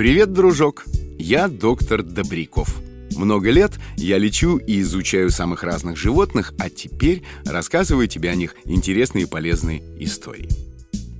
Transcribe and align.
Привет, 0.00 0.32
дружок! 0.32 0.86
Я 1.18 1.46
доктор 1.46 2.02
Добряков. 2.02 2.80
Много 3.18 3.50
лет 3.50 3.72
я 3.98 4.16
лечу 4.16 4.56
и 4.56 4.80
изучаю 4.80 5.28
самых 5.28 5.62
разных 5.62 5.98
животных, 5.98 6.54
а 6.58 6.70
теперь 6.70 7.22
рассказываю 7.44 8.08
тебе 8.08 8.30
о 8.30 8.34
них 8.34 8.56
интересные 8.64 9.24
и 9.24 9.28
полезные 9.28 9.82
истории. 10.02 10.48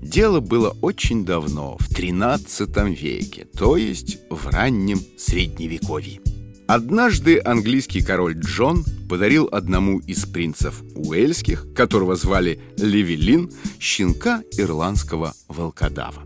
Дело 0.00 0.40
было 0.40 0.74
очень 0.80 1.26
давно, 1.26 1.76
в 1.78 1.94
13 1.94 2.70
веке, 2.98 3.44
то 3.54 3.76
есть 3.76 4.18
в 4.30 4.46
раннем 4.46 4.98
Средневековье. 5.18 6.22
Однажды 6.66 7.38
английский 7.38 8.00
король 8.00 8.38
Джон 8.38 8.86
подарил 9.10 9.46
одному 9.52 9.98
из 9.98 10.24
принцев 10.24 10.82
уэльских, 10.94 11.66
которого 11.74 12.16
звали 12.16 12.58
Левелин, 12.78 13.52
щенка 13.78 14.42
ирландского 14.56 15.34
волкодава. 15.48 16.22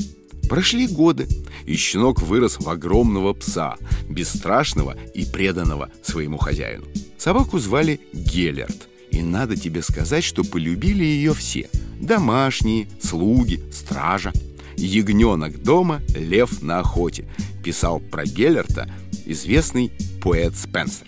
Прошли 0.48 0.87
годы, 0.87 1.28
и 1.64 1.77
щенок 1.77 2.20
вырос 2.23 2.59
в 2.59 2.69
огромного 2.69 3.33
пса, 3.33 3.77
бесстрашного 4.09 4.97
и 5.14 5.25
преданного 5.25 5.91
своему 6.03 6.39
хозяину. 6.39 6.87
Собаку 7.19 7.59
звали 7.59 8.00
Геллерт, 8.12 8.89
и 9.11 9.22
надо 9.22 9.56
тебе 9.56 9.83
сказать, 9.83 10.25
что 10.25 10.45
полюбили 10.45 11.05
ее 11.05 11.34
все– 11.34 11.69
домашние, 12.00 12.89
слуги, 13.00 13.62
стража. 13.72 14.33
«Ягненок 14.77 15.62
дома, 15.62 16.03
лев 16.17 16.61
на 16.61 16.81
охоте», 16.81 17.27
писал 17.62 18.00
про 18.00 18.25
Геллерта 18.25 18.91
известный 19.25 19.92
поэт 20.22 20.56
Спенсер. 20.56 21.06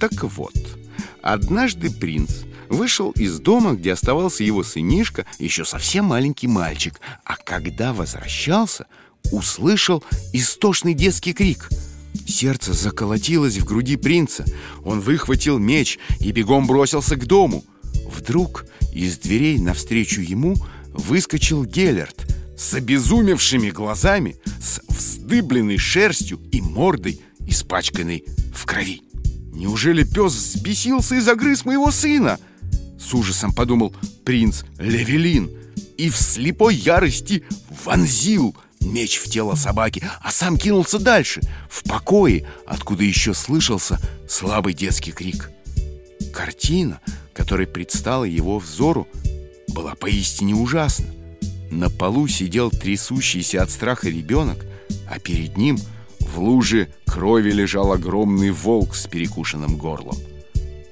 Так 0.00 0.24
вот, 0.24 0.54
однажды 1.22 1.90
принц 1.90 2.42
вышел 2.72 3.10
из 3.12 3.38
дома, 3.38 3.74
где 3.74 3.92
оставался 3.92 4.42
его 4.42 4.64
сынишка, 4.64 5.26
еще 5.38 5.64
совсем 5.64 6.06
маленький 6.06 6.48
мальчик, 6.48 7.00
а 7.24 7.36
когда 7.36 7.92
возвращался, 7.92 8.86
услышал 9.30 10.02
истошный 10.32 10.94
детский 10.94 11.32
крик. 11.32 11.68
Сердце 12.26 12.72
заколотилось 12.72 13.58
в 13.58 13.64
груди 13.64 13.96
принца. 13.96 14.44
Он 14.84 15.00
выхватил 15.00 15.58
меч 15.58 15.98
и 16.20 16.32
бегом 16.32 16.66
бросился 16.66 17.16
к 17.16 17.26
дому. 17.26 17.64
Вдруг 18.06 18.66
из 18.92 19.18
дверей 19.18 19.58
навстречу 19.58 20.20
ему 20.20 20.56
выскочил 20.88 21.64
Геллерт 21.64 22.26
с 22.56 22.74
обезумевшими 22.74 23.70
глазами, 23.70 24.36
с 24.60 24.80
вздыбленной 24.88 25.78
шерстью 25.78 26.40
и 26.52 26.60
мордой, 26.60 27.20
испачканной 27.46 28.24
в 28.54 28.66
крови. 28.66 29.02
Неужели 29.52 30.04
пес 30.04 30.32
взбесился 30.32 31.16
и 31.16 31.20
загрыз 31.20 31.64
моего 31.64 31.90
сына? 31.90 32.38
С 33.02 33.14
ужасом 33.14 33.52
подумал 33.52 33.94
принц 34.24 34.62
Левелин 34.78 35.50
и 35.96 36.08
в 36.08 36.16
слепой 36.16 36.74
ярости 36.76 37.44
вонзил 37.84 38.54
меч 38.80 39.18
в 39.18 39.28
тело 39.28 39.54
собаки, 39.54 40.02
а 40.20 40.30
сам 40.30 40.56
кинулся 40.56 40.98
дальше, 40.98 41.40
в 41.68 41.82
покое, 41.84 42.46
откуда 42.66 43.02
еще 43.02 43.34
слышался 43.34 44.00
слабый 44.28 44.74
детский 44.74 45.12
крик. 45.12 45.50
Картина, 46.32 47.00
которая 47.34 47.66
предстала 47.66 48.24
его 48.24 48.58
взору, 48.58 49.08
была 49.68 49.94
поистине 49.94 50.54
ужасна. 50.54 51.06
На 51.70 51.90
полу 51.90 52.28
сидел 52.28 52.70
трясущийся 52.70 53.62
от 53.62 53.70
страха 53.70 54.08
ребенок, 54.08 54.64
а 55.10 55.18
перед 55.18 55.56
ним 55.56 55.78
в 56.20 56.38
луже 56.38 56.92
крови 57.06 57.50
лежал 57.50 57.92
огромный 57.92 58.50
волк 58.50 58.94
с 58.94 59.06
перекушенным 59.06 59.76
горлом. 59.76 60.16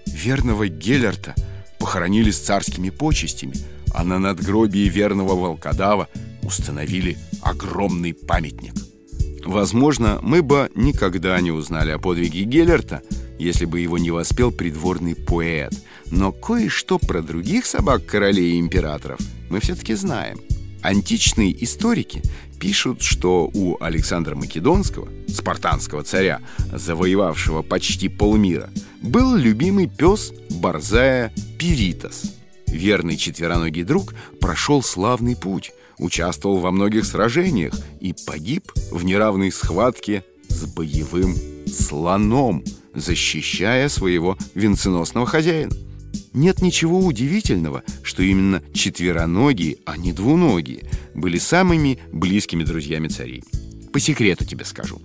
Верного 0.07 0.69
Геллерта 0.69 1.35
похоронили 1.91 2.31
с 2.31 2.39
царскими 2.39 2.89
почестями, 2.91 3.55
а 3.93 4.05
на 4.05 4.21
надгробии 4.21 4.89
верного 4.89 5.35
волкодава 5.35 6.09
установили 6.45 7.19
огромный 7.43 8.15
памятник. 8.15 8.75
Возможно, 9.45 10.21
мы 10.23 10.41
бы 10.41 10.71
никогда 10.77 11.41
не 11.41 11.51
узнали 11.51 11.91
о 11.91 11.99
подвиге 11.99 12.45
Геллерта, 12.45 13.03
если 13.41 13.65
бы 13.65 13.81
его 13.81 13.99
не 13.99 14.13
воспел 14.13 14.53
придворный 14.53 15.17
поэт. 15.17 15.73
Но 16.13 16.31
кое-что 16.31 17.01
про 17.01 17.23
других 17.23 17.67
собак 17.67 18.07
королей 18.07 18.53
и 18.53 18.61
императоров 18.61 19.19
мы 19.49 19.59
все-таки 19.59 19.95
знаем. 19.95 20.39
Античные 20.83 21.53
историки 21.65 22.23
пишут, 22.61 23.03
что 23.03 23.51
у 23.53 23.83
Александра 23.83 24.37
Македонского, 24.37 25.09
спартанского 25.27 26.05
царя, 26.05 26.41
завоевавшего 26.73 27.63
почти 27.63 28.09
полмира, 28.09 28.71
был 29.03 29.35
любимый 29.35 29.89
пес 29.89 30.33
Борзая 30.51 31.33
Пиритас. 31.59 32.35
Верный 32.69 33.17
четвероногий 33.17 33.83
друг 33.83 34.15
прошел 34.41 34.83
славный 34.83 35.35
путь, 35.35 35.73
участвовал 35.99 36.59
во 36.59 36.71
многих 36.71 37.07
сражениях 37.07 37.75
и 37.99 38.15
погиб 38.27 38.71
в 38.93 39.05
неравной 39.05 39.51
схватке 39.51 40.23
с 40.49 40.65
боевым 40.67 41.35
слоном, 41.67 42.63
защищая 42.95 43.89
своего 43.89 44.37
венценосного 44.55 45.27
хозяина. 45.27 45.73
Нет 46.33 46.63
ничего 46.63 47.01
удивительного, 47.01 47.83
что 48.03 48.23
именно 48.23 48.63
четвероногие, 48.73 49.79
а 49.85 49.97
не 49.97 50.13
двуногие, 50.13 50.85
были 51.15 51.39
самыми 51.39 51.99
близкими 52.13 52.63
друзьями 52.63 53.09
царей. 53.09 53.43
По 53.93 53.99
секрету 53.99 54.45
тебе 54.45 54.65
скажу. 54.65 55.03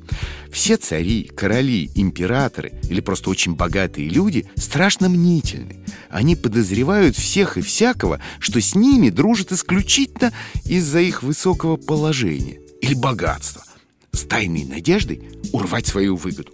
Все 0.51 0.77
цари, 0.77 1.23
короли, 1.23 1.89
императоры 1.95 2.73
или 2.87 3.01
просто 3.01 3.31
очень 3.31 3.55
богатые 3.55 4.07
люди 4.07 4.45
страшно 4.55 5.09
мнительны. 5.09 5.77
Они 6.09 6.35
подозревают 6.35 7.15
всех 7.15 7.57
и 7.57 7.61
всякого, 7.61 8.21
что 8.39 8.61
с 8.61 8.75
ними 8.75 9.09
дружат 9.09 9.51
исключительно 9.51 10.31
из-за 10.65 11.01
их 11.01 11.23
высокого 11.23 11.77
положения 11.77 12.59
или 12.81 12.93
богатства, 12.93 13.63
с 14.11 14.21
тайной 14.21 14.65
надеждой 14.65 15.23
урвать 15.51 15.87
свою 15.87 16.15
выгоду. 16.15 16.51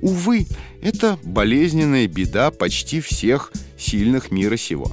Увы, 0.00 0.46
это 0.80 1.18
болезненная 1.24 2.06
беда 2.06 2.52
почти 2.52 3.00
всех 3.00 3.50
сильных 3.78 4.30
мира 4.30 4.56
сего. 4.56 4.90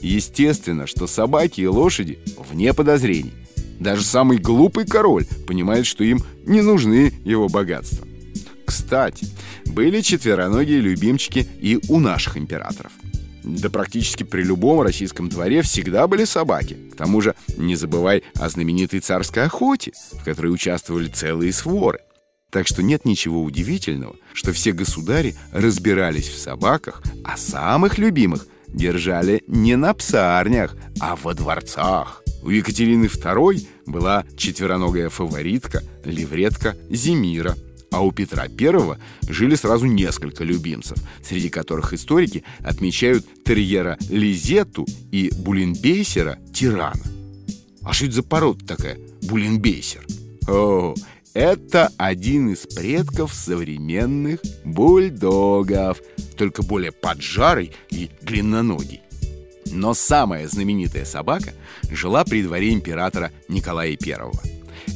Естественно, 0.00 0.86
что 0.86 1.06
собаки 1.06 1.60
и 1.60 1.66
лошади 1.66 2.18
вне 2.50 2.74
подозрений. 2.74 3.32
Даже 3.78 4.04
самый 4.04 4.38
глупый 4.38 4.86
король 4.86 5.26
понимает, 5.46 5.86
что 5.86 6.04
им 6.04 6.20
не 6.44 6.60
нужны 6.60 7.12
его 7.24 7.48
богатства. 7.48 8.06
Кстати, 8.64 9.26
были 9.66 10.00
четвероногие 10.00 10.80
любимчики 10.80 11.46
и 11.60 11.78
у 11.88 11.98
наших 11.98 12.36
императоров. 12.36 12.92
Да 13.44 13.70
практически 13.70 14.22
при 14.22 14.42
любом 14.42 14.82
российском 14.82 15.28
дворе 15.28 15.62
всегда 15.62 16.06
были 16.06 16.24
собаки. 16.24 16.76
К 16.92 16.96
тому 16.96 17.20
же 17.20 17.34
не 17.56 17.74
забывай 17.74 18.22
о 18.34 18.48
знаменитой 18.48 19.00
царской 19.00 19.44
охоте, 19.44 19.92
в 20.12 20.24
которой 20.24 20.52
участвовали 20.52 21.08
целые 21.08 21.52
своры. 21.52 22.00
Так 22.52 22.68
что 22.68 22.82
нет 22.82 23.06
ничего 23.06 23.42
удивительного, 23.42 24.14
что 24.34 24.52
все 24.52 24.72
государи 24.72 25.34
разбирались 25.52 26.28
в 26.28 26.38
собаках, 26.38 27.02
а 27.24 27.38
самых 27.38 27.96
любимых 27.96 28.46
держали 28.68 29.42
не 29.46 29.74
на 29.74 29.94
псарнях, 29.94 30.76
а 31.00 31.16
во 31.16 31.32
дворцах. 31.32 32.22
У 32.42 32.50
Екатерины 32.50 33.06
II 33.06 33.66
была 33.86 34.26
четвероногая 34.36 35.08
фаворитка, 35.08 35.82
левретка 36.04 36.76
Зимира, 36.90 37.56
а 37.90 38.04
у 38.04 38.12
Петра 38.12 38.44
I 38.44 38.98
жили 39.28 39.54
сразу 39.54 39.86
несколько 39.86 40.44
любимцев, 40.44 40.98
среди 41.22 41.48
которых 41.48 41.94
историки 41.94 42.44
отмечают 42.60 43.24
терьера 43.44 43.96
Лизету 44.10 44.86
и 45.10 45.30
булинбейсера 45.38 46.38
Тирана. 46.52 47.02
А 47.82 47.94
что 47.94 48.04
это 48.04 48.16
за 48.16 48.22
порода 48.22 48.66
такая, 48.66 48.98
булинбейсер? 49.22 50.06
О, 50.48 50.94
это 51.34 51.90
один 51.96 52.50
из 52.50 52.66
предков 52.66 53.32
современных 53.32 54.40
бульдогов, 54.64 56.00
только 56.36 56.62
более 56.62 56.92
поджарый 56.92 57.72
и 57.90 58.10
длинноногий. 58.20 59.00
Но 59.66 59.94
самая 59.94 60.48
знаменитая 60.48 61.04
собака 61.04 61.52
жила 61.90 62.24
при 62.24 62.42
дворе 62.42 62.72
императора 62.72 63.30
Николая 63.48 63.96
I. 64.00 64.18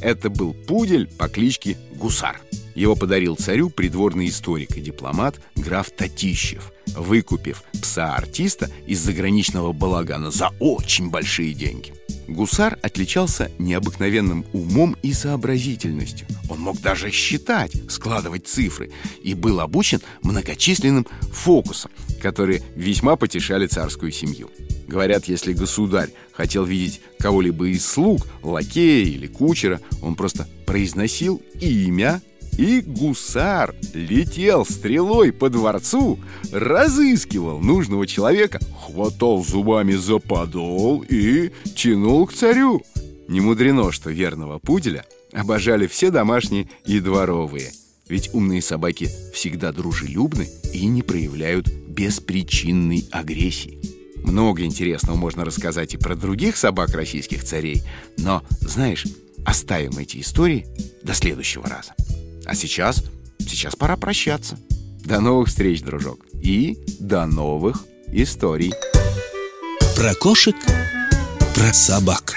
Это 0.03 0.29
был 0.29 0.53
пудель 0.53 1.09
по 1.09 1.29
кличке 1.29 1.79
Гусар. 1.94 2.41
Его 2.75 2.94
подарил 2.94 3.37
царю 3.37 3.71
придворный 3.71 4.29
историк 4.29 4.77
и 4.77 4.81
дипломат 4.83 5.41
граф 5.55 5.91
Татищев 5.91 6.73
выкупив 6.97 7.62
пса-артиста 7.73 8.71
из 8.87 9.00
заграничного 9.00 9.73
балагана 9.73 10.31
за 10.31 10.50
очень 10.61 11.11
большие 11.11 11.53
деньги. 11.55 11.94
Гусар 12.28 12.78
отличался 12.82 13.50
необыкновенным 13.58 14.44
умом 14.52 14.96
и 15.02 15.12
сообразительностью. 15.12 16.26
Он 16.49 16.61
мог 16.61 16.81
даже 16.81 17.11
считать, 17.11 17.73
складывать 17.88 18.46
цифры 18.46 18.90
и 19.23 19.34
был 19.34 19.61
обучен 19.61 20.00
многочисленным 20.23 21.06
фокусам, 21.32 21.90
которые 22.20 22.62
весьма 22.75 23.17
потешали 23.17 23.67
царскую 23.67 24.12
семью. 24.12 24.50
Говорят, 24.87 25.26
если 25.26 25.52
государь 25.52 26.11
хотел 26.32 26.64
видеть 26.64 27.00
кого-либо 27.19 27.67
из 27.69 27.84
слуг, 27.84 28.26
лакея 28.43 29.05
или 29.05 29.26
кучера, 29.26 29.81
он 30.00 30.14
просто 30.14 30.46
произносил 30.64 31.43
имя 31.61 32.23
и 32.56 32.81
гусар 32.81 33.75
летел 33.94 34.64
стрелой 34.64 35.32
по 35.32 35.50
дворцу, 35.50 36.19
разыскивал 36.53 37.61
нужного 37.61 38.06
человека, 38.06 38.61
хватал 38.87 39.44
зубами 39.44 39.93
за 39.93 40.19
подол 40.19 41.05
и 41.08 41.50
тянул 41.75 42.26
к 42.26 42.32
царю. 42.32 42.82
Не 43.29 43.41
мудрено, 43.41 43.93
что 43.93 44.11
верного 44.11 44.58
пуделя 44.58 45.05
обожали 45.32 45.87
все 45.87 46.11
домашние 46.11 46.69
и 46.85 47.00
дворовые. 47.00 47.73
Ведь 48.08 48.32
умные 48.32 48.62
собаки 48.62 49.09
всегда 49.35 49.73
дружелюбны 49.73 50.49
и 50.73 50.87
не 50.87 51.02
проявляют 51.02 51.69
беспричинной 51.69 53.09
агрессии. 53.11 53.81
Много 54.23 54.64
интересного 54.64 55.17
можно 55.17 55.44
рассказать 55.44 55.94
и 55.94 55.99
про 55.99 56.14
других 56.14 56.56
собак 56.56 56.91
российских 56.91 57.44
царей, 57.44 57.82
но, 58.17 58.44
знаешь, 58.61 59.05
оставим 59.44 59.99
эти 59.99 60.20
истории 60.20 60.67
до 61.02 61.14
следующего 61.14 61.69
раза. 61.69 61.94
А 62.46 62.54
сейчас, 62.54 63.02
сейчас 63.38 63.75
пора 63.75 63.96
прощаться. 63.96 64.58
До 65.04 65.20
новых 65.20 65.48
встреч, 65.48 65.82
дружок. 65.82 66.20
И 66.43 66.78
до 67.00 67.26
новых 67.26 67.84
историй. 68.08 68.72
Про 69.96 70.14
кошек, 70.14 70.56
про 71.54 71.72
собак. 71.72 72.34